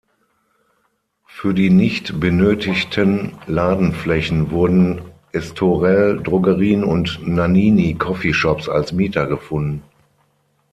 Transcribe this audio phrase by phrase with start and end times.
[1.27, 9.83] Für die nicht benötigte Ladenflächen wurden Estorel-Drogerien und Nannini-Coffee-Shops als Mieter gefunden.